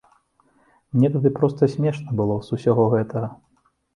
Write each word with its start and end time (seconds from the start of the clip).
Мне 0.95 1.07
тады 1.17 1.29
проста 1.39 1.69
смешна 1.75 2.17
было 2.21 2.39
з 2.47 2.57
усяго 2.57 2.83
гэтага. 2.97 3.29